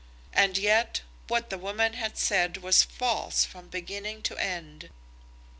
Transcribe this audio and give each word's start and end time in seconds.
And 0.33 0.57
yet 0.57 1.01
what 1.27 1.51
the 1.51 1.59
woman 1.59 1.93
had 1.93 2.17
said 2.17 2.57
was 2.63 2.81
false 2.81 3.45
from 3.45 3.67
beginning 3.67 4.23
to 4.23 4.37
end. 4.37 4.89